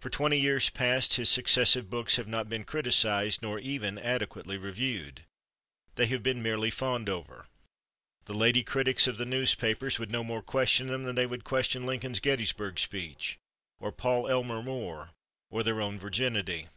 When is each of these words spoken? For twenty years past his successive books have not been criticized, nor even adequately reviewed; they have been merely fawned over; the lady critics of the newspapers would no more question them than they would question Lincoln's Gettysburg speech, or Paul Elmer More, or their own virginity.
For 0.00 0.08
twenty 0.08 0.38
years 0.40 0.70
past 0.70 1.16
his 1.16 1.28
successive 1.28 1.90
books 1.90 2.16
have 2.16 2.26
not 2.26 2.48
been 2.48 2.64
criticized, 2.64 3.42
nor 3.42 3.58
even 3.58 3.98
adequately 3.98 4.56
reviewed; 4.56 5.24
they 5.96 6.06
have 6.06 6.22
been 6.22 6.42
merely 6.42 6.70
fawned 6.70 7.10
over; 7.10 7.48
the 8.24 8.32
lady 8.32 8.62
critics 8.62 9.06
of 9.06 9.18
the 9.18 9.26
newspapers 9.26 9.98
would 9.98 10.10
no 10.10 10.24
more 10.24 10.42
question 10.42 10.86
them 10.86 11.04
than 11.04 11.16
they 11.16 11.26
would 11.26 11.44
question 11.44 11.84
Lincoln's 11.84 12.18
Gettysburg 12.20 12.78
speech, 12.78 13.36
or 13.78 13.92
Paul 13.92 14.26
Elmer 14.26 14.62
More, 14.62 15.10
or 15.50 15.62
their 15.62 15.82
own 15.82 15.98
virginity. 15.98 16.68